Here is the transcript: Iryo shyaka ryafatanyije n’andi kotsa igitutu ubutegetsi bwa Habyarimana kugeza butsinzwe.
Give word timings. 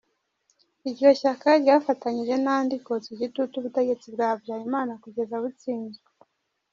Iryo 0.87 1.09
shyaka 1.19 1.49
ryafatanyije 1.61 2.35
n’andi 2.43 2.75
kotsa 2.85 3.09
igitutu 3.15 3.53
ubutegetsi 3.57 4.05
bwa 4.13 4.27
Habyarimana 4.31 4.93
kugeza 5.03 5.35
butsinzwe. 5.43 6.07